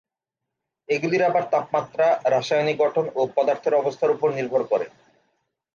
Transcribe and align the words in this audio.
এগুলির 0.89 1.23
আবার 1.23 1.43
তাপমাত্রা, 1.51 2.05
রাসায়নিক 2.25 2.77
গঠন 2.79 3.05
ও 3.15 3.21
পদার্থের 3.35 3.73
অবস্থার 3.73 4.13
উপর 4.15 4.27
নির্ভর 4.31 4.61
করে। 4.63 4.85